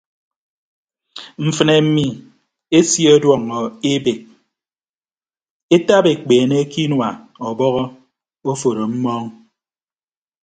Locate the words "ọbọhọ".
7.49-7.83